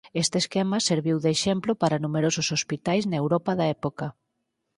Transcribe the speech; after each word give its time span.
Este 0.23 0.37
esquema 0.43 0.85
serviu 0.89 1.17
de 1.23 1.29
exemplo 1.37 1.71
para 1.81 2.01
numerosos 2.05 2.47
hospitais 2.55 3.03
na 3.09 3.17
Europa 3.23 3.51
da 3.59 3.65
época. 3.77 4.07